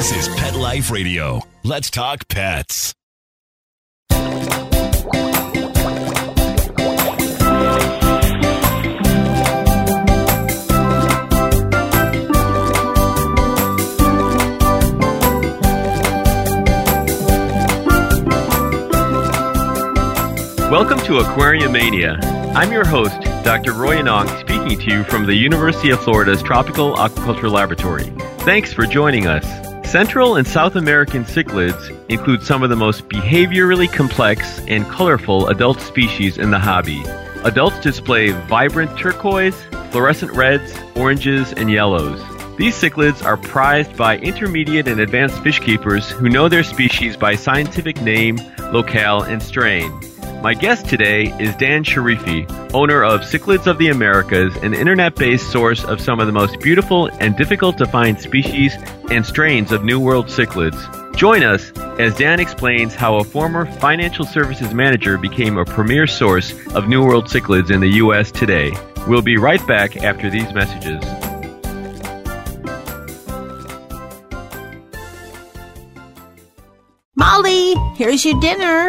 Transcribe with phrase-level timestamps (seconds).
[0.00, 1.42] This is Pet Life Radio.
[1.62, 2.94] Let's talk pets.
[20.70, 22.18] Welcome to Aquarium Mania.
[22.54, 23.74] I'm your host, Dr.
[23.74, 28.04] Roy Yanong, speaking to you from the University of Florida's Tropical Aquaculture Laboratory.
[28.38, 29.69] Thanks for joining us.
[29.90, 35.80] Central and South American cichlids include some of the most behaviorally complex and colorful adult
[35.80, 37.02] species in the hobby.
[37.42, 39.56] Adults display vibrant turquoise,
[39.90, 42.20] fluorescent reds, oranges, and yellows.
[42.56, 47.34] These cichlids are prized by intermediate and advanced fish keepers who know their species by
[47.34, 48.38] scientific name,
[48.70, 49.90] locale, and strain.
[50.42, 55.52] My guest today is Dan Sharifi, owner of Cichlids of the Americas, an internet based
[55.52, 58.74] source of some of the most beautiful and difficult to find species
[59.10, 60.80] and strains of New World cichlids.
[61.14, 66.54] Join us as Dan explains how a former financial services manager became a premier source
[66.68, 68.30] of New World cichlids in the U.S.
[68.30, 68.72] today.
[69.06, 71.04] We'll be right back after these messages.
[77.14, 78.88] Molly, here's your dinner.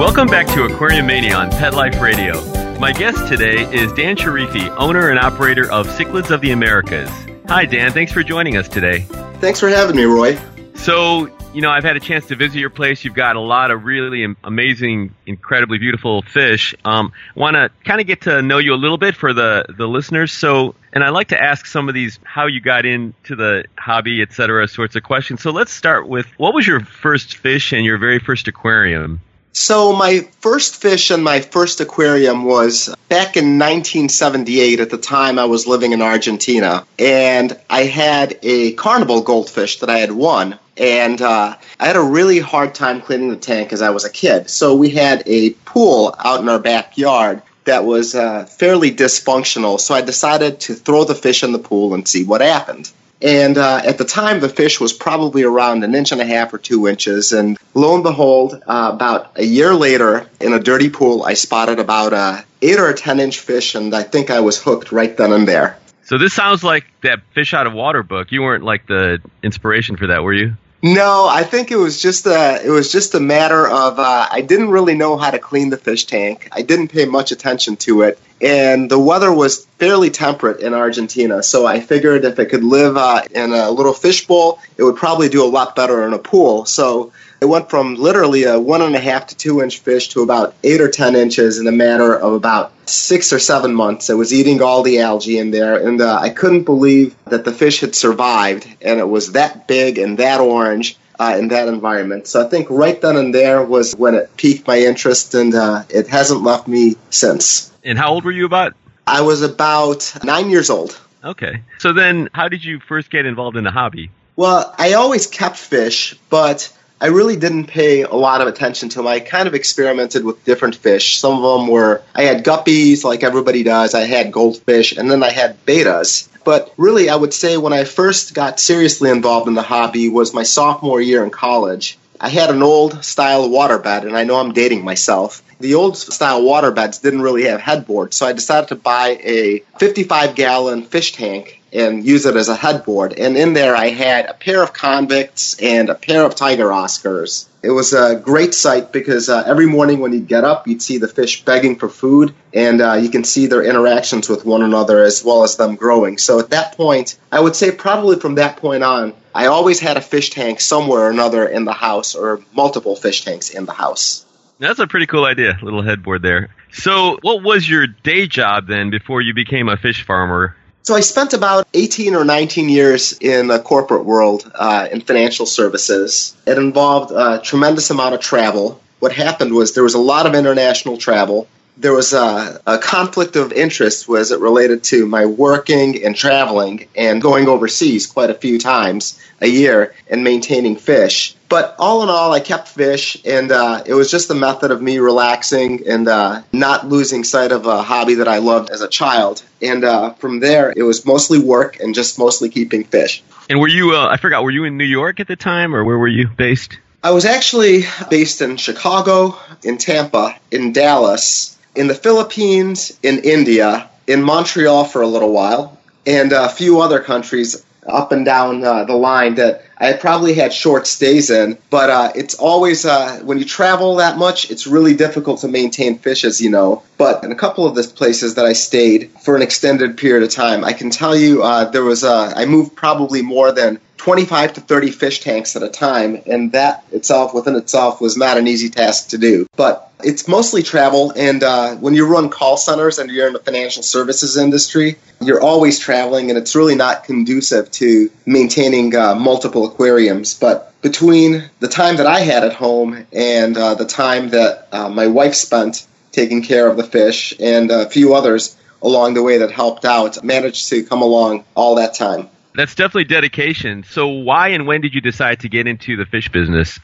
[0.00, 2.40] Welcome back to Aquarium Mania on Pet Life Radio.
[2.78, 7.10] My guest today is Dan Sharifi, owner and operator of Cichlids of the Americas.
[7.48, 7.92] Hi, Dan.
[7.92, 9.00] Thanks for joining us today.
[9.40, 10.38] Thanks for having me, Roy.
[10.74, 13.04] So, you know, I've had a chance to visit your place.
[13.04, 16.74] You've got a lot of really amazing, incredibly beautiful fish.
[16.82, 19.86] Um, Want to kind of get to know you a little bit for the the
[19.86, 20.32] listeners.
[20.32, 24.22] So, and I like to ask some of these how you got into the hobby,
[24.22, 25.42] et cetera, sorts of questions.
[25.42, 29.20] So, let's start with what was your first fish and your very first aquarium?
[29.52, 34.78] So, my first fish in my first aquarium was back in 1978.
[34.78, 39.90] At the time, I was living in Argentina, and I had a carnival goldfish that
[39.90, 40.58] I had won.
[40.76, 44.10] And uh, I had a really hard time cleaning the tank as I was a
[44.10, 44.48] kid.
[44.48, 49.80] So, we had a pool out in our backyard that was uh, fairly dysfunctional.
[49.80, 52.92] So, I decided to throw the fish in the pool and see what happened.
[53.22, 56.54] And uh, at the time, the fish was probably around an inch and a half
[56.54, 57.32] or two inches.
[57.32, 61.78] And lo and behold, uh, about a year later, in a dirty pool, I spotted
[61.78, 65.14] about a eight or a ten inch fish, and I think I was hooked right
[65.16, 65.78] then and there.
[66.04, 68.32] So this sounds like that fish out of water book.
[68.32, 70.56] You weren't like the inspiration for that, were you?
[70.82, 74.40] No, I think it was just a it was just a matter of uh, I
[74.40, 76.48] didn't really know how to clean the fish tank.
[76.52, 81.42] I didn't pay much attention to it, and the weather was fairly temperate in Argentina.
[81.42, 84.96] So I figured if it could live uh, in a little fish bowl, it would
[84.96, 86.64] probably do a lot better in a pool.
[86.64, 90.22] So it went from literally a one and a half to two inch fish to
[90.22, 94.10] about eight or ten inches in a matter of about six or seven months.
[94.10, 97.52] It was eating all the algae in there, and uh, I couldn't believe that the
[97.52, 100.96] fish had survived, and it was that big and that orange.
[101.18, 102.26] Uh, in that environment.
[102.26, 105.82] So I think right then and there was when it piqued my interest, and uh,
[105.90, 107.70] it hasn't left me since.
[107.84, 108.72] And how old were you about?
[109.06, 110.98] I was about nine years old.
[111.22, 111.60] Okay.
[111.76, 114.10] So then, how did you first get involved in the hobby?
[114.36, 118.98] Well, I always kept fish, but I really didn't pay a lot of attention to
[118.98, 119.06] them.
[119.06, 121.18] I kind of experimented with different fish.
[121.18, 125.22] Some of them were, I had guppies like everybody does, I had goldfish, and then
[125.22, 126.28] I had bettas.
[126.44, 130.34] But really, I would say when I first got seriously involved in the hobby was
[130.34, 131.98] my sophomore year in college.
[132.20, 135.42] I had an old style waterbed, and I know I'm dating myself.
[135.58, 140.34] The old style waterbeds didn't really have headboards, so I decided to buy a 55
[140.34, 143.12] gallon fish tank and use it as a headboard.
[143.12, 147.46] And in there, I had a pair of convicts and a pair of tiger oscars.
[147.62, 150.98] It was a great sight because uh, every morning when you'd get up, you'd see
[150.98, 155.02] the fish begging for food, and uh, you can see their interactions with one another
[155.02, 156.16] as well as them growing.
[156.16, 159.96] So at that point, I would say probably from that point on, I always had
[159.96, 163.72] a fish tank somewhere or another in the house or multiple fish tanks in the
[163.72, 164.24] house.
[164.58, 166.54] That's a pretty cool idea, little headboard there.
[166.72, 170.54] So, what was your day job then before you became a fish farmer?
[170.90, 175.46] So I spent about 18 or 19 years in the corporate world uh, in financial
[175.46, 176.34] services.
[176.48, 178.80] It involved a tremendous amount of travel.
[178.98, 181.46] What happened was there was a lot of international travel.
[181.76, 186.88] There was a, a conflict of interest was it related to my working and traveling
[186.96, 191.36] and going overseas quite a few times a year and maintaining fish.
[191.50, 194.80] But all in all, I kept fish, and uh, it was just a method of
[194.80, 198.88] me relaxing and uh, not losing sight of a hobby that I loved as a
[198.88, 199.42] child.
[199.60, 203.24] And uh, from there, it was mostly work and just mostly keeping fish.
[203.50, 205.82] And were you, uh, I forgot, were you in New York at the time, or
[205.82, 206.78] where were you based?
[207.02, 213.90] I was actually based in Chicago, in Tampa, in Dallas, in the Philippines, in India,
[214.06, 218.84] in Montreal for a little while, and a few other countries up and down uh,
[218.84, 221.58] the line that I probably had short stays in.
[221.70, 225.98] But uh, it's always, uh, when you travel that much, it's really difficult to maintain
[225.98, 226.82] fish, as you know.
[226.98, 230.30] But in a couple of the places that I stayed for an extended period of
[230.30, 234.54] time, I can tell you uh, there was, uh, I moved probably more than 25
[234.54, 238.46] to 30 fish tanks at a time, and that itself, within itself, was not an
[238.46, 239.46] easy task to do.
[239.56, 243.40] But it's mostly travel, and uh, when you run call centers and you're in the
[243.40, 249.66] financial services industry, you're always traveling, and it's really not conducive to maintaining uh, multiple
[249.66, 250.32] aquariums.
[250.32, 254.88] But between the time that I had at home and uh, the time that uh,
[254.88, 259.36] my wife spent taking care of the fish and a few others along the way
[259.36, 262.30] that helped out, managed to come along all that time.
[262.54, 263.84] That's definitely dedication.
[263.84, 266.78] So, why and when did you decide to get into the fish business?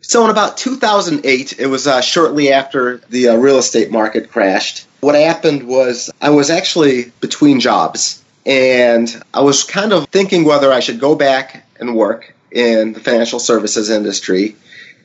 [0.00, 4.86] So, in about 2008, it was uh, shortly after the uh, real estate market crashed.
[5.00, 10.72] What happened was I was actually between jobs, and I was kind of thinking whether
[10.72, 14.56] I should go back and work in the financial services industry.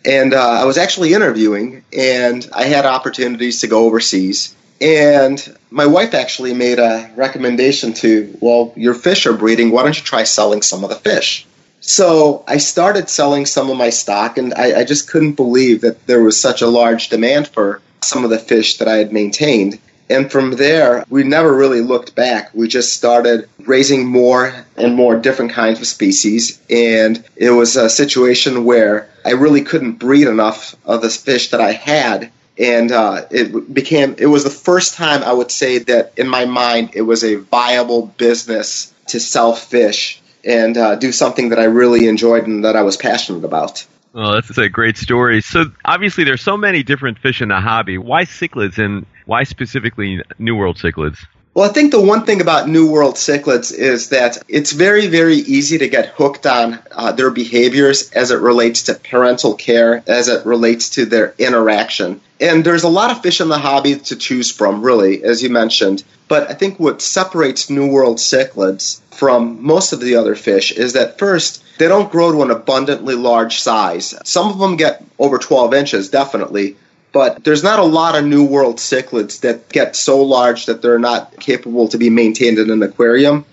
[0.05, 4.55] And uh, I was actually interviewing, and I had opportunities to go overseas.
[4.79, 9.71] And my wife actually made a recommendation to, well, your fish are breeding.
[9.71, 11.45] Why don't you try selling some of the fish?
[11.79, 16.05] So I started selling some of my stock, and I, I, just couldn't believe that
[16.07, 19.79] there was such a large demand for some of the fish that I had maintained.
[20.09, 22.49] And from there, we never really looked back.
[22.53, 26.61] We just started raising more and more different kinds of species.
[26.69, 31.61] And it was a situation where I really couldn't breed enough of the fish that
[31.61, 36.13] I had and uh, it became it was the first time I would say that
[36.17, 41.49] in my mind it was a viable business to sell fish and uh, do something
[41.49, 43.85] that I really enjoyed and that I was passionate about.
[44.13, 45.41] Well, that's a great story.
[45.41, 47.97] So obviously there's so many different fish in the hobby.
[47.97, 51.19] Why cichlids and why specifically New World cichlids?
[51.53, 55.37] Well, I think the one thing about New World cichlids is that it's very, very
[55.37, 60.27] easy to get hooked on uh, their behaviors as it relates to parental care, as
[60.27, 62.21] it relates to their interaction.
[62.39, 65.49] And there's a lot of fish in the hobby to choose from, really, as you
[65.49, 66.03] mentioned.
[66.27, 70.93] But I think what separates New World cichlids from most of the other fish is
[70.93, 74.13] that first, they don't grow to an abundantly large size.
[74.23, 76.75] Some of them get over 12 inches, definitely,
[77.11, 80.99] but there's not a lot of New World cichlids that get so large that they're
[80.99, 83.45] not capable to be maintained in an aquarium.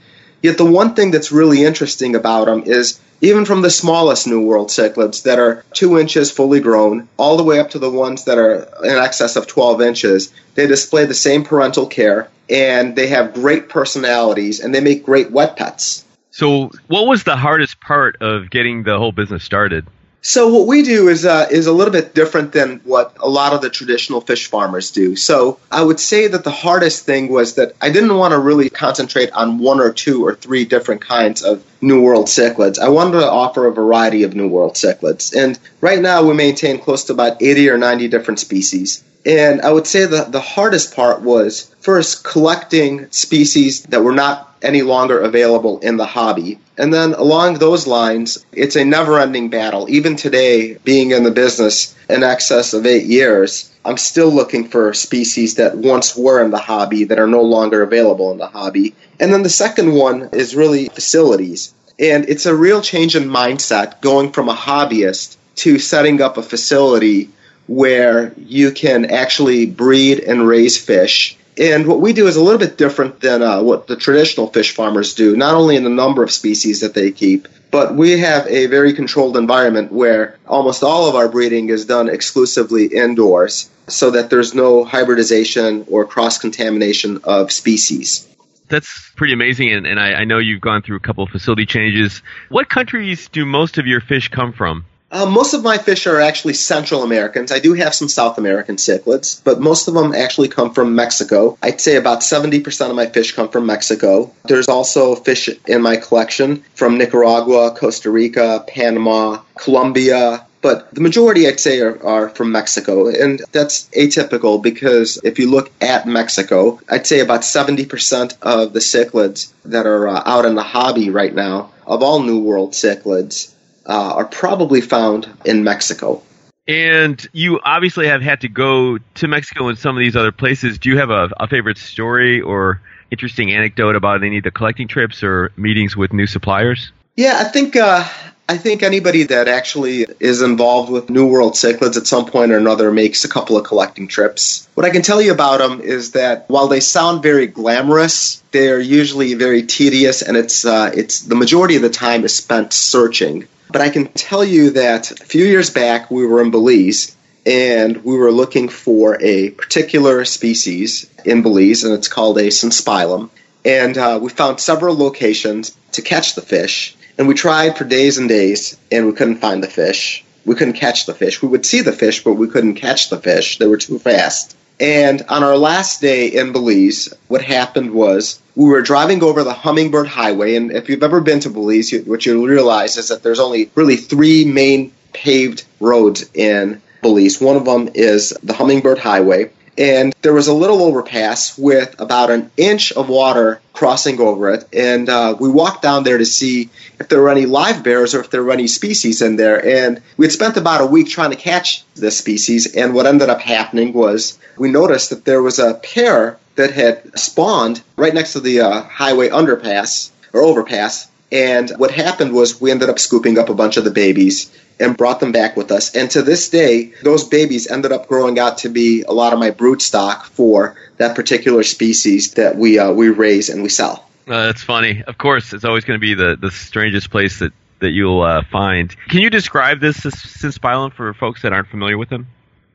[0.42, 4.42] Yet the one thing that's really interesting about them is even from the smallest New
[4.42, 8.24] World cichlids that are two inches fully grown, all the way up to the ones
[8.24, 13.06] that are in excess of 12 inches, they display the same parental care and they
[13.06, 16.04] have great personalities and they make great wet pets.
[16.32, 19.86] So, what was the hardest part of getting the whole business started?
[20.26, 23.52] So what we do is uh, is a little bit different than what a lot
[23.52, 25.16] of the traditional fish farmers do.
[25.16, 28.70] So I would say that the hardest thing was that I didn't want to really
[28.70, 32.78] concentrate on one or two or three different kinds of New World cichlids.
[32.78, 36.78] I wanted to offer a variety of New World cichlids, and right now we maintain
[36.78, 39.04] close to about 80 or 90 different species.
[39.26, 44.54] And I would say that the hardest part was first collecting species that were not
[44.62, 46.58] any longer available in the hobby.
[46.76, 49.86] And then along those lines, it's a never ending battle.
[49.88, 54.94] Even today, being in the business in excess of eight years, I'm still looking for
[54.94, 58.94] species that once were in the hobby that are no longer available in the hobby.
[59.20, 61.72] And then the second one is really facilities.
[61.98, 66.42] And it's a real change in mindset going from a hobbyist to setting up a
[66.42, 67.30] facility
[67.66, 72.58] where you can actually breed and raise fish And what we do is a little
[72.58, 76.22] bit different than uh, what the traditional fish farmers do, not only in the number
[76.22, 81.08] of species that they keep, but we have a very controlled environment where almost all
[81.08, 87.20] of our breeding is done exclusively indoors so that there's no hybridization or cross contamination
[87.24, 88.28] of species.
[88.68, 91.66] That's pretty amazing, and, and I, I know you've gone through a couple of facility
[91.66, 92.22] changes.
[92.48, 94.86] What countries do most of your fish come from?
[95.14, 97.52] Uh, most of my fish are actually Central Americans.
[97.52, 101.56] I do have some South American cichlids, but most of them actually come from Mexico.
[101.62, 104.32] I'd say about 70% of my fish come from Mexico.
[104.48, 111.46] There's also fish in my collection from Nicaragua, Costa Rica, Panama, Colombia, but the majority
[111.46, 113.06] I'd say are, are, from Mexico.
[113.06, 118.80] And that's atypical because if you look at Mexico, I'd say about 70% of the
[118.80, 123.53] cichlids that are uh, out in the hobby right now, of all New World cichlids,
[123.86, 126.22] uh, are probably found in Mexico.
[126.66, 130.78] And you obviously have had to go to Mexico and some of these other places.
[130.78, 134.88] Do you have a, a favorite story or interesting anecdote about any of the collecting
[134.88, 136.90] trips or meetings with new suppliers?
[137.16, 138.04] Yeah, I think uh,
[138.48, 142.58] I think anybody that actually is involved with New World cichlids at some point or
[142.58, 144.68] another makes a couple of collecting trips.
[144.74, 148.80] What I can tell you about them is that while they sound very glamorous, they're
[148.80, 153.46] usually very tedious, and it's uh, it's the majority of the time is spent searching.
[153.70, 157.16] But I can tell you that a few years back, we were in Belize
[157.46, 163.30] and we were looking for a particular species in Belize, and it's called a synspilum.
[163.64, 168.18] And uh, we found several locations to catch the fish, and we tried for days
[168.18, 170.24] and days, and we couldn't find the fish.
[170.44, 171.42] We couldn't catch the fish.
[171.42, 173.58] We would see the fish, but we couldn't catch the fish.
[173.58, 174.56] They were too fast.
[174.80, 179.54] And on our last day in Belize, what happened was we were driving over the
[179.54, 183.40] Hummingbird Highway, and if you've ever been to Belize, what you'll realize is that there's
[183.40, 187.40] only really three main paved roads in Belize.
[187.40, 192.30] One of them is the Hummingbird Highway, and there was a little overpass with about
[192.30, 194.68] an inch of water crossing over it.
[194.72, 198.30] And uh, we walked down there to see if there were any livebearers or if
[198.30, 199.64] there were any species in there.
[199.64, 202.74] And we had spent about a week trying to catch this species.
[202.74, 207.18] And what ended up happening was we noticed that there was a pair that had
[207.18, 211.08] spawned right next to the uh, highway underpass or overpass.
[211.34, 214.96] And what happened was we ended up scooping up a bunch of the babies and
[214.96, 215.94] brought them back with us.
[215.94, 219.40] And to this day, those babies ended up growing out to be a lot of
[219.40, 224.08] my brood stock for that particular species that we uh, we raise and we sell.
[224.28, 225.02] Uh, that's funny.
[225.02, 228.42] Of course, it's always going to be the, the strangest place that, that you'll uh,
[228.50, 228.94] find.
[229.08, 232.28] Can you describe this synspilum for folks that aren't familiar with them?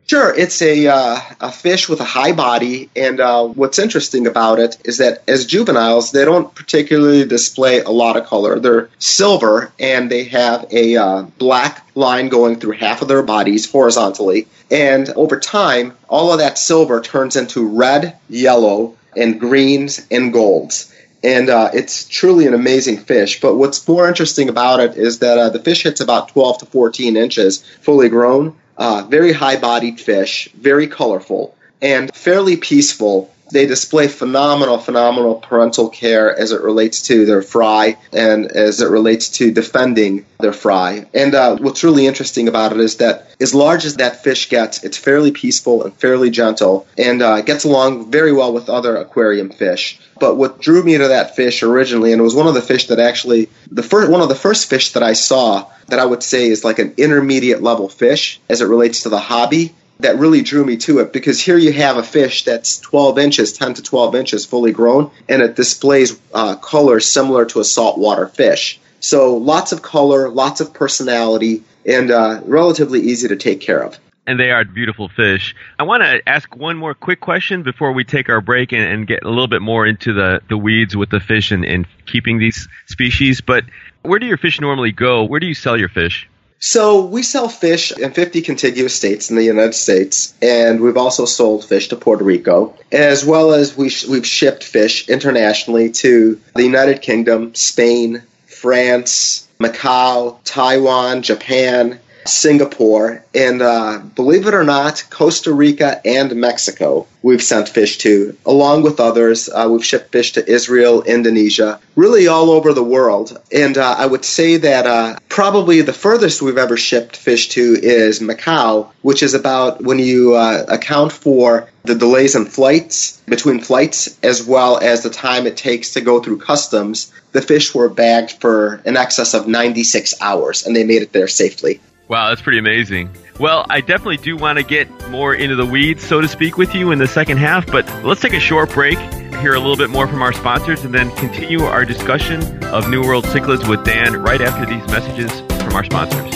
[0.09, 4.57] Sure, it's a uh, a fish with a high body, and uh, what's interesting about
[4.57, 8.59] it is that as juveniles, they don't particularly display a lot of color.
[8.59, 13.71] They're silver, and they have a uh, black line going through half of their bodies
[13.71, 14.47] horizontally.
[14.71, 20.91] And over time, all of that silver turns into red, yellow, and greens and golds.
[21.23, 23.41] And uh, it's truly an amazing fish.
[23.41, 26.65] But what's more interesting about it is that uh, the fish hits about 12 to
[26.65, 33.31] 14 inches fully grown uh, very high bodied fish, very colorful, and fairly peaceful.
[33.51, 38.89] They display phenomenal, phenomenal parental care as it relates to their fry and as it
[38.89, 41.05] relates to defending their fry.
[41.13, 44.83] And uh, what's really interesting about it is that as large as that fish gets,
[44.83, 49.49] it's fairly peaceful and fairly gentle and uh, gets along very well with other aquarium
[49.49, 49.99] fish.
[50.19, 52.87] But what drew me to that fish originally, and it was one of the fish
[52.87, 56.23] that actually the first one of the first fish that I saw that I would
[56.23, 60.41] say is like an intermediate level fish as it relates to the hobby that really
[60.41, 63.83] drew me to it because here you have a fish that's 12 inches, 10 to
[63.83, 68.79] 12 inches fully grown, and it displays uh, color similar to a saltwater fish.
[69.01, 73.99] So lots of color, lots of personality, and uh, relatively easy to take care of
[74.27, 75.55] and they are beautiful fish.
[75.79, 79.07] I want to ask one more quick question before we take our break and, and
[79.07, 82.37] get a little bit more into the, the weeds with the fish and, and keeping
[82.37, 83.41] these species.
[83.41, 83.63] But
[84.03, 85.23] where do your fish normally go?
[85.23, 86.29] Where do you sell your fish?
[86.59, 91.23] So we sell fish in 50 contiguous states in the United States, and we've also
[91.23, 96.39] sold fish to Puerto Rico, as well as we sh- we've shipped fish internationally to
[96.55, 101.99] the United Kingdom, Spain, France, Macau, Taiwan, Japan,
[102.29, 108.36] Singapore, and uh, believe it or not, Costa Rica and Mexico we've sent fish to,
[108.45, 109.50] along with others.
[109.50, 113.38] Uh, we've shipped fish to Israel, Indonesia, really all over the world.
[113.51, 117.77] And uh, I would say that uh, probably the furthest we've ever shipped fish to
[117.81, 123.59] is Macau, which is about when you uh, account for the delays in flights, between
[123.59, 127.12] flights, as well as the time it takes to go through customs.
[127.31, 131.27] The fish were bagged for in excess of 96 hours, and they made it there
[131.27, 131.79] safely.
[132.09, 133.15] Wow, that's pretty amazing.
[133.39, 136.73] Well, I definitely do want to get more into the weeds, so to speak, with
[136.73, 138.97] you in the second half, but let's take a short break,
[139.41, 143.03] hear a little bit more from our sponsors, and then continue our discussion of New
[143.03, 146.33] World cichlids with Dan right after these messages from our sponsors.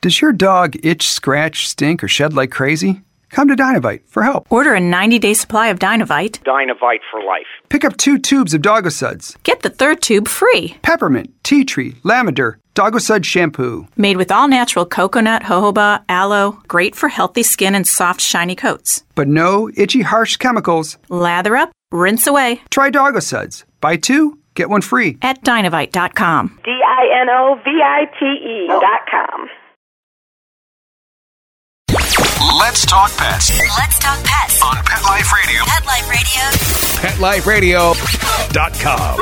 [0.00, 3.02] Does your dog itch, scratch, stink, or shed like crazy?
[3.30, 4.46] Come to Dinovite for help.
[4.50, 6.42] Order a 90 day supply of Dinovite.
[6.44, 7.46] Dinovite for life.
[7.68, 9.36] Pick up two tubes of Dogosuds.
[9.42, 10.76] Get the third tube free.
[10.82, 13.86] Peppermint, tea tree, lavender, Dogosud shampoo.
[13.96, 19.04] Made with all natural coconut, jojoba, aloe, great for healthy skin and soft, shiny coats.
[19.14, 20.96] But no itchy, harsh chemicals.
[21.08, 22.62] Lather up, rinse away.
[22.70, 23.64] Try Dogosuds.
[23.80, 25.18] Buy two, get one free.
[25.22, 26.60] At dinovite.com.
[26.64, 29.48] D I N O V I T E.com.
[32.56, 35.64] Let's talk pets Let's talk pets on Pet Life Radio.
[35.66, 37.92] Pet Life Radio.
[37.92, 39.18] PetLifeRadio.com.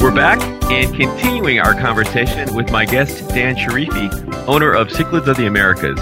[0.00, 5.36] We're back and continuing our conversation with my guest, Dan Sharifi, owner of Cichlids of
[5.36, 5.98] the Americas.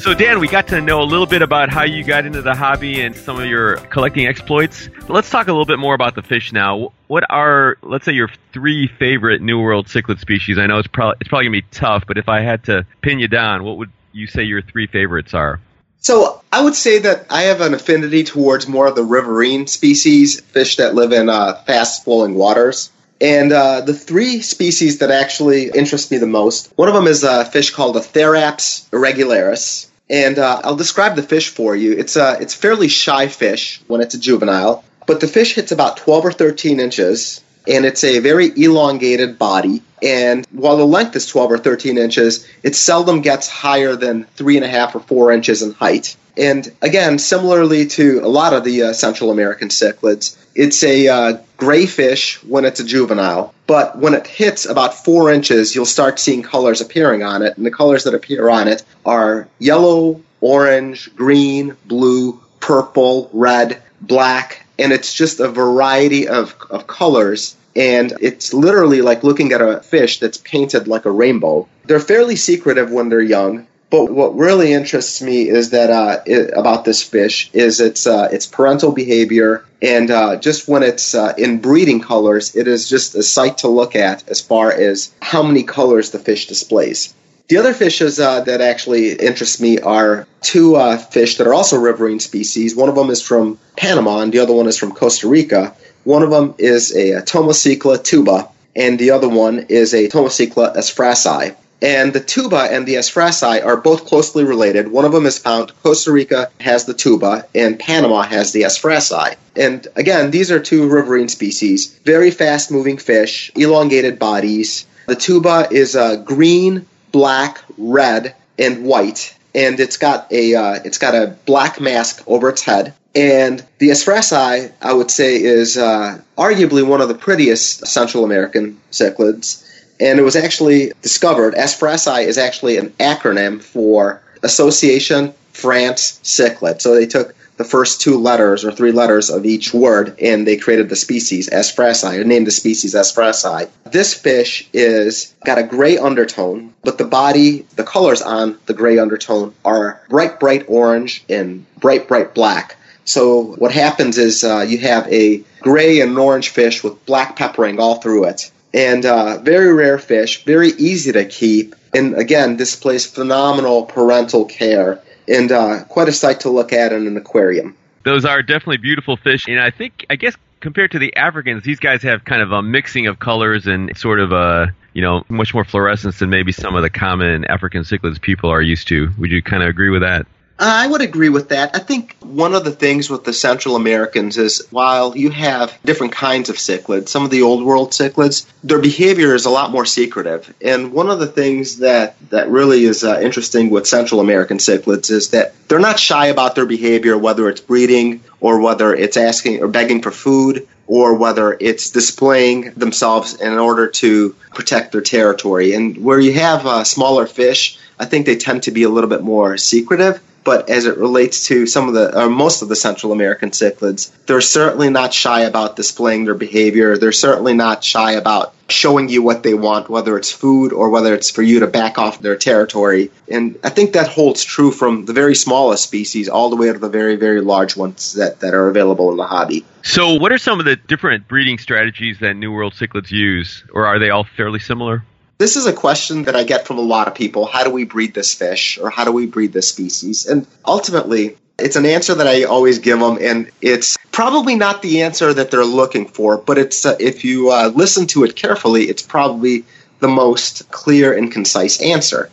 [0.00, 2.54] So, Dan, we got to know a little bit about how you got into the
[2.54, 4.88] hobby and some of your collecting exploits.
[5.10, 6.94] Let's talk a little bit more about the fish now.
[7.08, 10.56] What are, let's say, your three favorite New World cichlid species?
[10.56, 13.18] I know it's probably it's probably gonna be tough, but if I had to pin
[13.18, 15.60] you down, what would you say your three favorites are?
[15.98, 20.40] So I would say that I have an affinity towards more of the riverine species,
[20.40, 22.90] fish that live in uh, fast flowing waters.
[23.20, 27.22] And uh, the three species that actually interest me the most, one of them is
[27.22, 29.88] a fish called a Theraps irregularis.
[30.10, 31.92] And uh, I'll describe the fish for you.
[31.92, 35.98] It's a it's fairly shy fish when it's a juvenile, but the fish hits about
[35.98, 39.82] 12 or 13 inches, and it's a very elongated body.
[40.02, 44.56] And while the length is 12 or 13 inches, it seldom gets higher than three
[44.56, 46.16] and a half or four inches in height.
[46.36, 51.38] And again, similarly to a lot of the uh, Central American cichlids, it's a uh,
[51.60, 53.54] gray fish when it's a juvenile.
[53.66, 57.56] But when it hits about four inches, you'll start seeing colors appearing on it.
[57.56, 64.66] And the colors that appear on it are yellow, orange, green, blue, purple, red, black.
[64.78, 69.80] And it's just a variety of, of colors and it's literally like looking at a
[69.80, 71.68] fish that's painted like a rainbow.
[71.84, 76.56] They're fairly secretive when they're young, but what really interests me is that uh, it,
[76.56, 81.34] about this fish is its uh, its parental behavior, and uh, just when it's uh,
[81.36, 85.42] in breeding colors, it is just a sight to look at as far as how
[85.42, 87.12] many colors the fish displays.
[87.48, 91.76] The other fishes uh, that actually interest me are two uh, fish that are also
[91.76, 92.76] riverine species.
[92.76, 95.74] One of them is from Panama, and the other one is from Costa Rica.
[96.04, 100.76] One of them is a, a Tomocichla tuba, and the other one is a Tomocichla
[100.76, 101.56] asfraci.
[101.82, 104.88] And the tuba and the asfraci are both closely related.
[104.88, 109.36] One of them is found, Costa Rica has the tuba, and Panama has the asfraci.
[109.56, 111.98] And again, these are two riverine species.
[112.04, 114.86] Very fast moving fish, elongated bodies.
[115.06, 119.34] The tuba is a green, black, red, and white.
[119.54, 122.94] And it's got a uh, it's got a black mask over its head.
[123.14, 128.80] And the asfraci, I would say, is uh, arguably one of the prettiest Central American
[128.92, 129.66] cichlids.
[130.00, 136.80] And it was actually discovered, asfraci is actually an acronym for Association France Cichlid.
[136.80, 140.56] So they took the first two letters or three letters of each word and they
[140.56, 143.68] created the species asfraci, or named the species asfraci.
[143.84, 148.98] This fish is got a gray undertone, but the body, the colors on the gray
[148.98, 152.76] undertone are bright, bright orange and bright, bright black.
[153.04, 157.78] So what happens is uh, you have a gray and orange fish with black peppering
[157.78, 163.06] all through it, and uh, very rare fish, very easy to keep, and again displays
[163.06, 167.76] phenomenal parental care, and uh, quite a sight to look at in an aquarium.
[168.04, 171.80] Those are definitely beautiful fish, and I think I guess compared to the Africans, these
[171.80, 175.54] guys have kind of a mixing of colors and sort of a you know much
[175.54, 179.10] more fluorescence than maybe some of the common African cichlids people are used to.
[179.18, 180.26] Would you kind of agree with that?
[180.62, 181.74] I would agree with that.
[181.74, 186.12] I think one of the things with the Central Americans is while you have different
[186.12, 189.86] kinds of cichlids, some of the old world cichlids, their behavior is a lot more
[189.86, 190.54] secretive.
[190.60, 195.10] And one of the things that, that really is uh, interesting with Central American cichlids
[195.10, 199.62] is that they're not shy about their behavior, whether it's breeding or whether it's asking
[199.62, 205.72] or begging for food or whether it's displaying themselves in order to protect their territory.
[205.72, 209.08] And where you have uh, smaller fish, I think they tend to be a little
[209.08, 212.76] bit more secretive But as it relates to some of the, or most of the
[212.76, 216.96] Central American cichlids, they're certainly not shy about displaying their behavior.
[216.96, 221.14] They're certainly not shy about showing you what they want, whether it's food or whether
[221.14, 223.10] it's for you to back off their territory.
[223.28, 226.78] And I think that holds true from the very smallest species all the way to
[226.78, 229.64] the very, very large ones that, that are available in the hobby.
[229.82, 233.86] So, what are some of the different breeding strategies that New World cichlids use, or
[233.86, 235.04] are they all fairly similar?
[235.40, 237.46] This is a question that I get from a lot of people.
[237.46, 240.26] How do we breed this fish or how do we breed this species?
[240.26, 245.00] And ultimately, it's an answer that I always give them, and it's probably not the
[245.00, 248.82] answer that they're looking for, but it's uh, if you uh, listen to it carefully,
[248.82, 249.64] it's probably
[250.00, 252.28] the most clear and concise answer.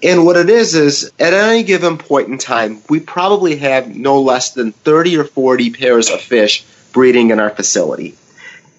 [0.00, 4.20] And what it is is at any given point in time, we probably have no
[4.22, 8.14] less than 30 or 40 pairs of fish breeding in our facility.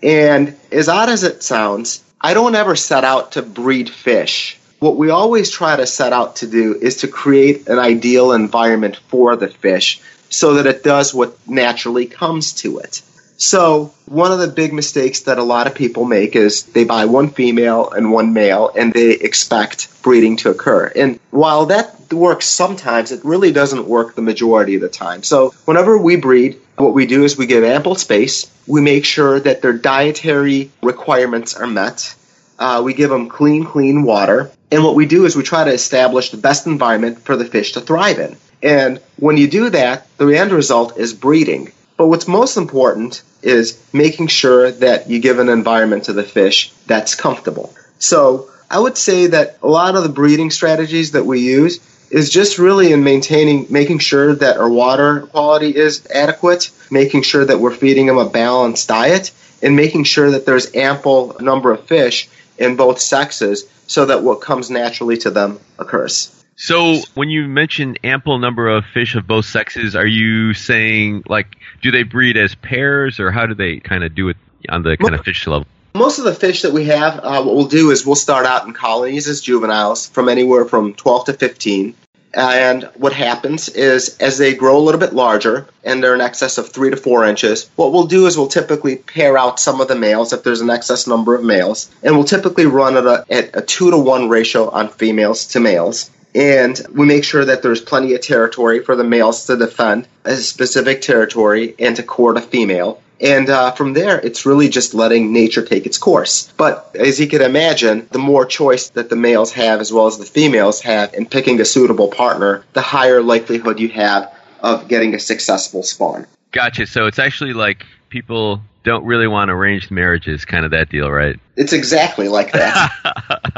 [0.01, 4.57] And as odd as it sounds, I don't ever set out to breed fish.
[4.79, 8.97] What we always try to set out to do is to create an ideal environment
[9.07, 13.01] for the fish so that it does what naturally comes to it.
[13.39, 17.05] So, one of the big mistakes that a lot of people make is they buy
[17.05, 20.89] one female and one male and they expect breeding to occur.
[20.95, 25.21] And while that works sometimes, it really doesn't work the majority of the time.
[25.21, 28.49] So, whenever we breed, what we do is we give ample space.
[28.67, 32.15] We make sure that their dietary requirements are met.
[32.57, 34.49] Uh, we give them clean, clean water.
[34.71, 37.73] And what we do is we try to establish the best environment for the fish
[37.73, 38.37] to thrive in.
[38.63, 41.73] And when you do that, the end result is breeding.
[41.97, 46.71] But what's most important is making sure that you give an environment to the fish
[46.85, 47.75] that's comfortable.
[47.99, 52.29] So I would say that a lot of the breeding strategies that we use is
[52.29, 57.59] just really in maintaining, making sure that our water quality is adequate, making sure that
[57.59, 62.29] we're feeding them a balanced diet, and making sure that there's ample number of fish
[62.57, 66.33] in both sexes so that what comes naturally to them occurs.
[66.55, 71.55] So, when you mention ample number of fish of both sexes, are you saying like
[71.81, 74.97] do they breed as pairs, or how do they kind of do it on the
[74.97, 75.67] kind of fish level?
[75.97, 78.67] Most of the fish that we have, uh, what we'll do is we'll start out
[78.67, 81.95] in colonies as juveniles from anywhere from 12 to 15.
[82.35, 86.59] And what happens is as they grow a little bit larger and they're in excess
[86.59, 89.87] of three to four inches, what we'll do is we'll typically pair out some of
[89.87, 91.89] the males if there's an excess number of males.
[92.03, 95.59] And we'll typically run at a, at a two to one ratio on females to
[95.59, 100.07] males and we make sure that there's plenty of territory for the males to defend
[100.23, 103.01] a specific territory and to court a female.
[103.19, 106.51] And uh, from there, it's really just letting nature take its course.
[106.57, 110.17] But as you can imagine, the more choice that the males have as well as
[110.17, 115.15] the females have in picking a suitable partner, the higher likelihood you have of getting
[115.15, 116.27] a successful spawn.
[116.51, 116.87] Gotcha.
[116.87, 121.37] So it's actually like people don't really want arranged marriages, kind of that deal, right?
[121.55, 122.91] It's exactly like that.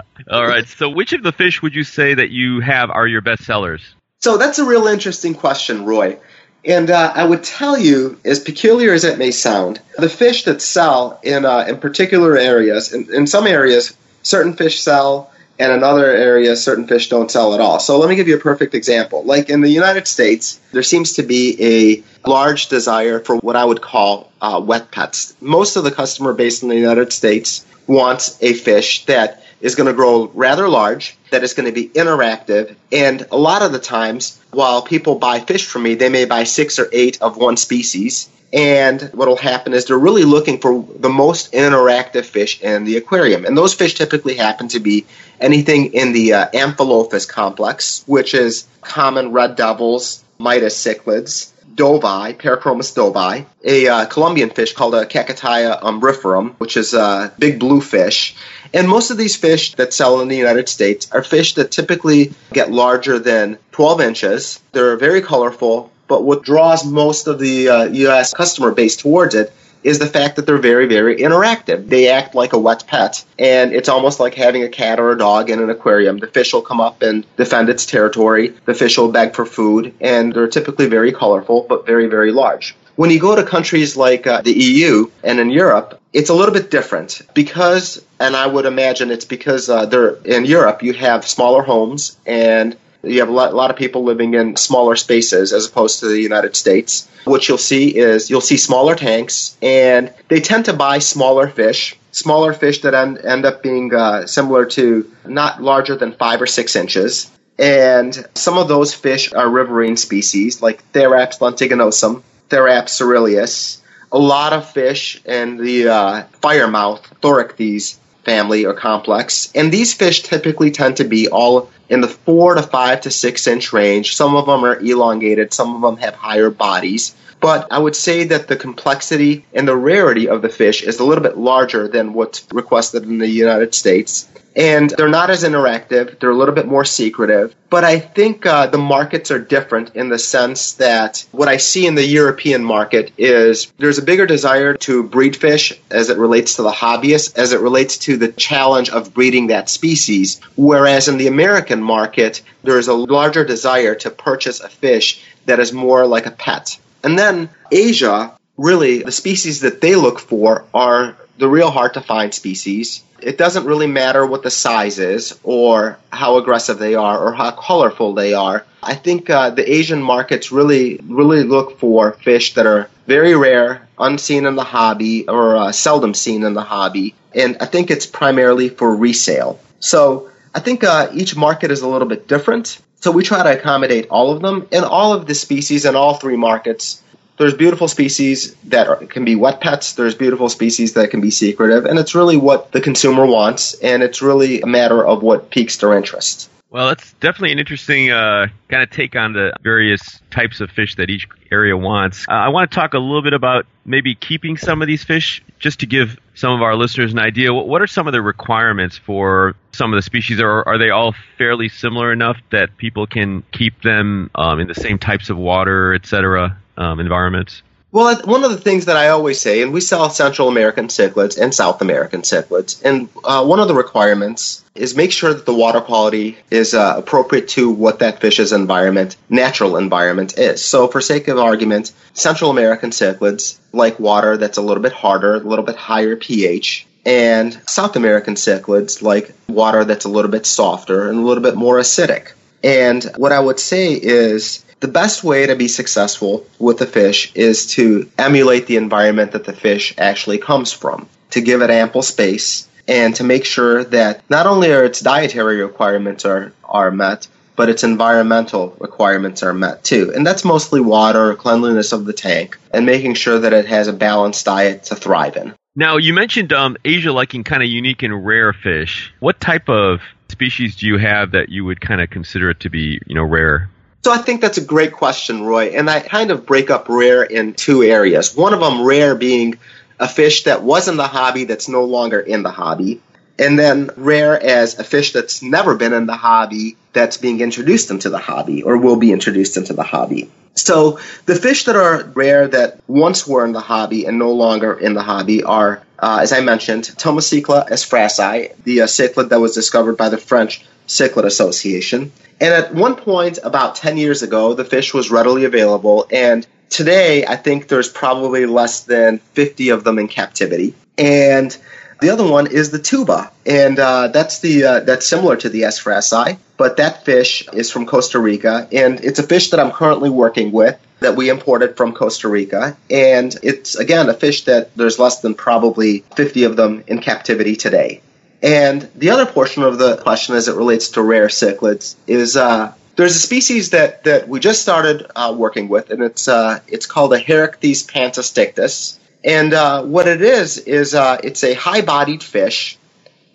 [0.30, 0.67] All right.
[0.67, 3.82] So, which of the fish would you say that you have are your best sellers?
[4.19, 6.17] So, that's a real interesting question, Roy.
[6.65, 10.62] And uh, I would tell you, as peculiar as it may sound, the fish that
[10.62, 15.84] sell in uh, in particular areas, in, in some areas, certain fish sell, and in
[15.84, 17.80] other areas, certain fish don't sell at all.
[17.80, 19.24] So let me give you a perfect example.
[19.24, 23.65] Like in the United States, there seems to be a large desire for what I
[23.65, 25.36] would call uh, wet pets.
[25.41, 29.88] Most of the customer base in the United States wants a fish that is going
[29.88, 33.80] to grow rather large, that is going to be interactive, and a lot of the
[33.80, 37.58] times, while people buy fish from me, they may buy six or eight of one
[37.58, 38.30] species.
[38.52, 42.98] And what will happen is they're really looking for the most interactive fish in the
[42.98, 43.46] aquarium.
[43.46, 45.06] And those fish typically happen to be
[45.39, 52.94] anything in the uh, Amphilophus complex, which is common red devils, Midas cichlids, dovi, Parachromis
[52.94, 58.36] dovi, a uh, Colombian fish called a Caquetaia umbriferum, which is a big blue fish.
[58.74, 62.34] And most of these fish that sell in the United States are fish that typically
[62.52, 64.60] get larger than 12 inches.
[64.74, 68.34] They're very colorful, but what draws most of the uh, U.S.
[68.34, 71.88] customer base towards it is the fact that they're very, very interactive.
[71.88, 75.18] They act like a wet pet, and it's almost like having a cat or a
[75.18, 76.18] dog in an aquarium.
[76.18, 79.94] The fish will come up and defend its territory, the fish will beg for food,
[80.02, 82.76] and they're typically very colorful but very, very large.
[82.96, 86.54] When you go to countries like uh, the EU and in Europe, it's a little
[86.54, 91.26] bit different because, and I would imagine it's because uh, they're in Europe, you have
[91.26, 95.53] smaller homes and you have a lot, a lot, of people living in smaller spaces
[95.53, 97.07] as opposed to the United States.
[97.23, 101.97] What you'll see is you'll see smaller tanks, and they tend to buy smaller fish,
[102.12, 106.47] smaller fish that end, end up being uh, similar to not larger than five or
[106.47, 107.31] six inches.
[107.57, 113.81] And some of those fish are riverine species like Theraps lentiginosum, Theraps coeruleus.
[114.12, 117.97] A lot of fish in the uh, firemouth, Thorichthys
[118.30, 119.52] family or complex.
[119.56, 123.48] And these fish typically tend to be all in the four to five to six
[123.48, 124.15] inch range.
[124.15, 127.15] Some of them are elongated, some of them have higher bodies.
[127.39, 131.06] But I would say that the complexity and the rarity of the fish is a
[131.06, 134.28] little bit larger than what's requested in the United States.
[134.56, 137.56] And they're not as interactive, they're a little bit more secretive.
[137.69, 141.86] But I think uh, the markets are different in the sense that what I see
[141.86, 146.56] in the European market is there's a bigger desire to breed fish as it relates
[146.56, 150.41] to the hobbyist, as it relates to the challenge of breeding that species.
[150.58, 155.60] Whereas in the American market, there is a larger desire to purchase a fish that
[155.60, 156.78] is more like a pet.
[157.03, 162.01] And then Asia, really, the species that they look for are the real hard to
[162.01, 163.03] find species.
[163.21, 167.51] It doesn't really matter what the size is or how aggressive they are or how
[167.51, 168.65] colorful they are.
[168.81, 173.88] I think uh, the Asian markets really, really look for fish that are very rare,
[173.97, 177.15] unseen in the hobby, or uh, seldom seen in the hobby.
[177.33, 179.59] And I think it's primarily for resale.
[179.79, 182.79] So I think uh, each market is a little bit different.
[183.01, 186.15] So we try to accommodate all of them in all of the species in all
[186.15, 187.01] three markets.
[187.38, 189.93] There's beautiful species that are, can be wet pets.
[189.93, 194.03] There's beautiful species that can be secretive, and it's really what the consumer wants, and
[194.03, 196.49] it's really a matter of what piques their interest.
[196.71, 200.95] Well, it's definitely an interesting uh, kind of take on the various types of fish
[200.95, 202.27] that each area wants.
[202.29, 205.43] Uh, I want to talk a little bit about maybe keeping some of these fish,
[205.58, 207.51] just to give some of our listeners an idea.
[207.51, 210.39] What, what are some of the requirements for some of the species?
[210.39, 214.75] Or are they all fairly similar enough that people can keep them um, in the
[214.75, 217.63] same types of water, et cetera, um, environments?
[217.91, 221.41] Well, one of the things that I always say, and we sell Central American cichlids
[221.41, 225.56] and South American cichlids, and uh, one of the requirements is make sure that the
[225.56, 230.63] water quality is uh, appropriate to what that fish's environment, natural environment is.
[230.63, 235.36] So, for sake of argument, Central American cichlids like water that's a little bit harder,
[235.36, 240.45] a little bit higher pH, and South American cichlids like water that's a little bit
[240.45, 242.34] softer and a little bit more acidic.
[242.63, 247.32] And what I would say is the best way to be successful with a fish
[247.36, 252.02] is to emulate the environment that the fish actually comes from, to give it ample
[252.02, 257.28] space, and to make sure that not only are its dietary requirements are, are met,
[257.56, 260.13] but its environmental requirements are met too.
[260.15, 263.94] And that's mostly water, cleanliness of the tank, and making sure that it has a
[263.94, 265.54] balanced diet to thrive in.
[265.76, 269.13] Now, you mentioned um, Asia liking kind of unique and rare fish.
[269.20, 272.70] What type of species do you have that you would kind of consider it to
[272.70, 273.70] be, you know, rare?
[274.03, 275.69] So I think that's a great question, Roy.
[275.69, 278.35] And I kind of break up rare in two areas.
[278.35, 279.59] One of them, rare being
[279.99, 283.01] a fish that was in the hobby that's no longer in the hobby.
[283.38, 287.91] And then rare as a fish that's never been in the hobby that's being introduced
[287.91, 290.29] into the hobby or will be introduced into the hobby.
[290.55, 294.73] So the fish that are rare that once were in the hobby and no longer
[294.73, 299.53] in the hobby are, uh, as I mentioned, Tomocichla asfraci, the uh, cichlid that was
[299.53, 302.12] discovered by the French Cichlid Association.
[302.41, 306.08] And at one point, about 10 years ago, the fish was readily available.
[306.12, 310.73] And today, I think there's probably less than 50 of them in captivity.
[310.97, 311.58] And
[312.02, 315.63] the other one is the tuba, and uh, that's the uh, that's similar to the
[315.63, 320.10] asfraci, but that fish is from Costa Rica, and it's a fish that I'm currently
[320.10, 324.97] working with that we imported from Costa Rica, and it's again a fish that there's
[324.97, 328.02] less than probably 50 of them in captivity today.
[328.41, 332.73] And the other portion of the question, as it relates to rare cichlids, is uh,
[332.95, 336.86] there's a species that, that we just started uh, working with, and it's uh, it's
[336.86, 338.97] called a Herichthys pantostictus.
[339.23, 342.78] And uh, what it is is uh, it's a high-bodied fish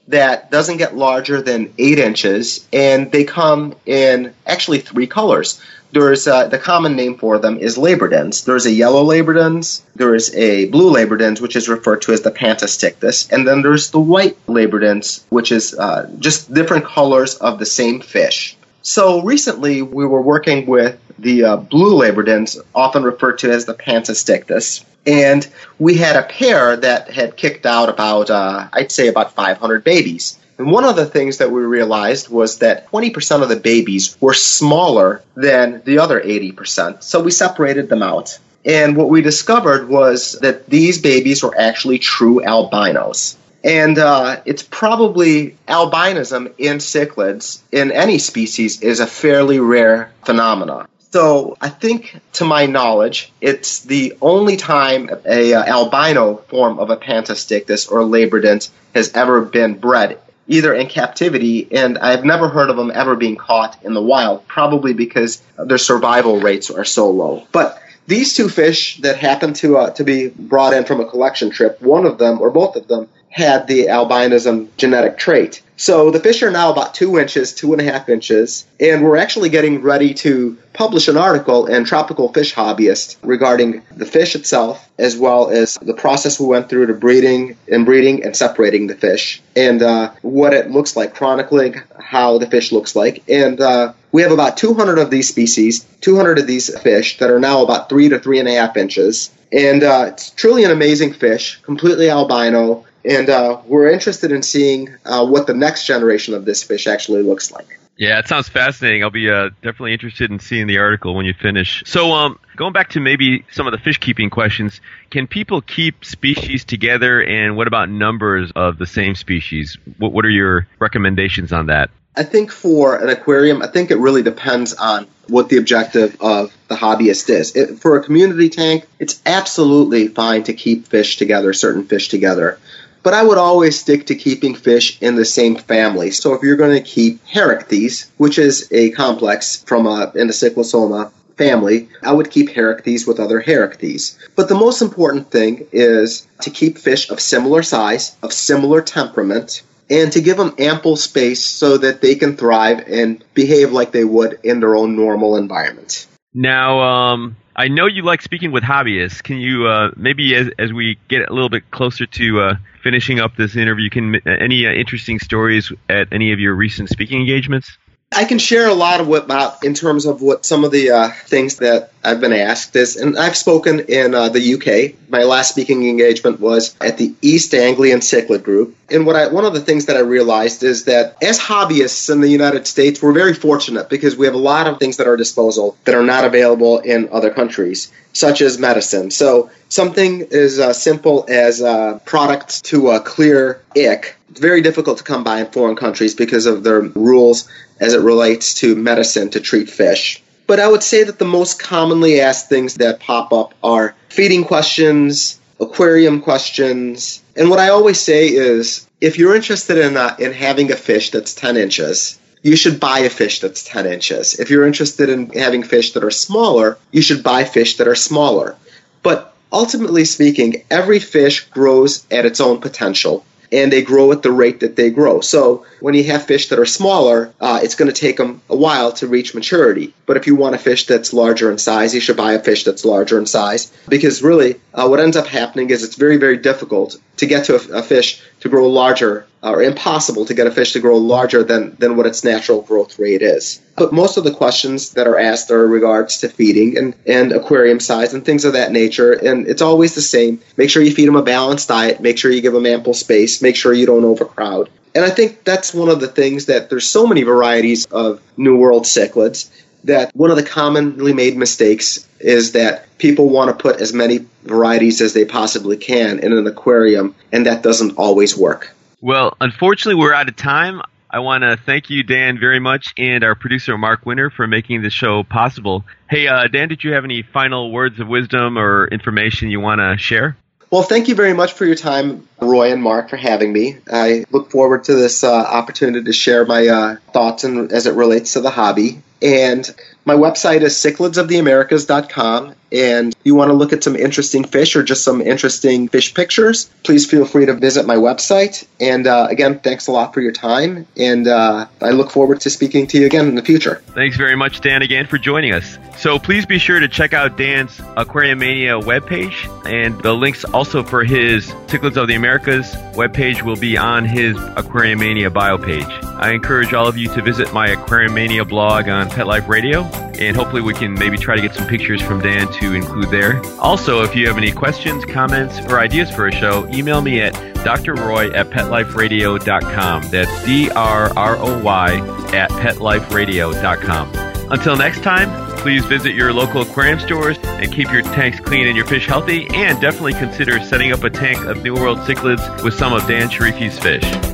[0.08, 5.60] that doesn't get larger than eight inches, and they come in actually three colors.
[5.94, 8.44] There's uh, the common name for them is labridens.
[8.44, 12.32] There's a yellow labridens, there is a blue labridens, which is referred to as the
[12.32, 17.66] pantostictus, and then there's the white labridens, which is uh, just different colors of the
[17.66, 18.56] same fish.
[18.82, 23.74] So recently, we were working with the uh, blue labridens, often referred to as the
[23.74, 25.46] pantostictus, and
[25.78, 30.40] we had a pair that had kicked out about, uh, I'd say, about 500 babies.
[30.58, 34.34] And one of the things that we realized was that 20% of the babies were
[34.34, 37.02] smaller than the other 80%.
[37.02, 38.38] So we separated them out.
[38.64, 43.36] And what we discovered was that these babies were actually true albinos.
[43.62, 50.86] And uh, it's probably albinism in cichlids in any species is a fairly rare phenomenon.
[51.14, 56.90] So I think, to my knowledge, it's the only time a uh, albino form of
[56.90, 62.70] a pantostictus or labridens has ever been bred, either in captivity, and I've never heard
[62.70, 67.10] of them ever being caught in the wild, probably because their survival rates are so
[67.10, 67.46] low.
[67.52, 71.50] But these two fish that happened to uh, to be brought in from a collection
[71.50, 75.60] trip, one of them or both of them had the albinism genetic trait.
[75.76, 79.16] So the fish are now about two inches, two and a half inches, and we're
[79.16, 84.88] actually getting ready to publish an article in Tropical Fish Hobbyist regarding the fish itself,
[85.00, 88.94] as well as the process we went through to breeding and breeding and separating the
[88.94, 93.24] fish, and uh, what it looks like, chronicling how the fish looks like.
[93.28, 97.40] And uh, we have about 200 of these species, 200 of these fish that are
[97.40, 99.32] now about three to three and a half inches.
[99.50, 104.94] And uh, it's truly an amazing fish, completely albino, and uh, we're interested in seeing
[105.04, 107.78] uh, what the next generation of this fish actually looks like.
[107.96, 109.04] Yeah, it sounds fascinating.
[109.04, 111.84] I'll be uh, definitely interested in seeing the article when you finish.
[111.86, 116.04] So, um, going back to maybe some of the fish keeping questions, can people keep
[116.04, 119.78] species together, and what about numbers of the same species?
[119.98, 121.90] What, what are your recommendations on that?
[122.16, 126.54] I think for an aquarium, I think it really depends on what the objective of
[126.68, 127.54] the hobbyist is.
[127.54, 132.58] It, for a community tank, it's absolutely fine to keep fish together, certain fish together
[133.04, 136.10] but I would always stick to keeping fish in the same family.
[136.10, 141.88] So if you're going to keep Herichthys, which is a complex from a Endocyclosoma family,
[142.02, 144.16] I would keep Herichthys with other Herichthys.
[144.34, 149.62] But the most important thing is to keep fish of similar size, of similar temperament,
[149.90, 154.04] and to give them ample space so that they can thrive and behave like they
[154.04, 156.06] would in their own normal environment.
[156.32, 159.22] Now, um, I know you like speaking with hobbyists.
[159.22, 163.18] Can you uh, maybe, as, as we get a little bit closer to uh, finishing
[163.18, 167.76] up this interview, can any uh, interesting stories at any of your recent speaking engagements?
[168.14, 170.90] I can share a lot of what about in terms of what some of the
[170.90, 174.94] uh, things that I've been asked this, and I've spoken in uh, the UK.
[175.08, 179.44] My last speaking engagement was at the East Anglian Cichlid Group, and what I one
[179.44, 183.12] of the things that I realized is that as hobbyists in the United States, we're
[183.12, 186.24] very fortunate because we have a lot of things at our disposal that are not
[186.24, 189.10] available in other countries, such as medicine.
[189.10, 194.16] So something as uh, simple as a product to uh, clear ick.
[194.30, 197.48] Very difficult to come by in foreign countries because of their rules
[197.80, 200.23] as it relates to medicine to treat fish.
[200.46, 204.44] But I would say that the most commonly asked things that pop up are feeding
[204.44, 210.32] questions, aquarium questions, and what I always say is if you're interested in, uh, in
[210.32, 214.38] having a fish that's 10 inches, you should buy a fish that's 10 inches.
[214.38, 217.94] If you're interested in having fish that are smaller, you should buy fish that are
[217.94, 218.56] smaller.
[219.02, 224.32] But ultimately speaking, every fish grows at its own potential and they grow at the
[224.32, 225.20] rate that they grow.
[225.20, 228.56] So when you have fish that are smaller, uh, it's going to take them a
[228.56, 229.94] while to reach maturity.
[230.06, 232.64] But if you want a fish that's larger in size, you should buy a fish
[232.64, 236.36] that's larger in size because really uh, what ends up happening is it's very, very
[236.36, 240.46] difficult to get to a, a fish to grow larger uh, or impossible to get
[240.46, 243.60] a fish to grow larger than, than what its natural growth rate is.
[243.76, 247.32] But most of the questions that are asked are in regards to feeding and, and
[247.32, 249.12] aquarium size and things of that nature.
[249.12, 250.40] And it's always the same.
[250.56, 252.00] Make sure you feed them a balanced diet.
[252.00, 253.42] Make sure you give them ample space.
[253.42, 254.70] Make sure you don't overcrowd.
[254.94, 258.56] And I think that's one of the things that there's so many varieties of New
[258.56, 259.50] World cichlids
[259.84, 264.26] that one of the commonly made mistakes is that people want to put as many
[264.42, 268.74] varieties as they possibly can in an aquarium, and that doesn't always work.
[269.00, 270.80] Well, unfortunately, we're out of time.
[271.10, 274.82] I want to thank you, Dan, very much, and our producer, Mark Winter, for making
[274.82, 275.84] the show possible.
[276.10, 279.80] Hey, uh, Dan, did you have any final words of wisdom or information you want
[279.80, 280.36] to share?
[280.70, 283.76] Well, thank you very much for your time, Roy and Mark, for having me.
[283.88, 287.94] I look forward to this uh, opportunity to share my uh, thoughts and, as it
[287.94, 289.00] relates to the hobby.
[289.24, 292.54] And my website is cichlidsoftheamericas.com.
[292.74, 296.68] And you want to look at some interesting fish or just some interesting fish pictures,
[296.82, 298.66] please feel free to visit my website.
[298.80, 300.84] And uh, again, thanks a lot for your time.
[300.96, 303.76] And uh, I look forward to speaking to you again in the future.
[303.94, 305.78] Thanks very much, Dan, again for joining us.
[305.98, 309.48] So please be sure to check out Dan's Aquarium Mania webpage.
[309.70, 314.36] And the links also for his Cichlids of the Americas webpage will be on his
[314.56, 315.86] Aquarium Mania bio page.
[316.02, 319.82] I encourage all of you to visit my Aquarium Mania blog on Pet Life Radio,
[320.18, 323.40] and hopefully we can maybe try to get some pictures from Dan to include there.
[323.58, 327.34] Also, if you have any questions, comments, or ideas for a show, email me at
[327.34, 330.02] drroy at petliferadio.com.
[330.10, 331.96] That's D R R O Y
[332.34, 334.24] at petliferadio.com.
[334.50, 338.76] Until next time, please visit your local aquarium stores and keep your tanks clean and
[338.76, 342.74] your fish healthy, and definitely consider setting up a tank of New World cichlids with
[342.74, 344.33] some of Dan Sharifi's fish.